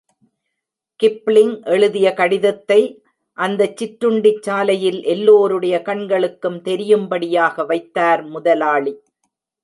Kipling 0.99 1.65
எழுதிய 1.65 2.13
கடிதத்தை, 2.13 2.79
அந்தச் 3.37 3.75
சிற்றுண்டிச் 3.77 4.41
சாலையில் 4.41 5.03
எல்லோருடைய 5.03 5.81
கண்களுக்கும் 5.81 6.61
தெரியும்படியாக 6.61 7.65
வைத்தார் 7.65 8.23
முதலாளி. 8.25 8.93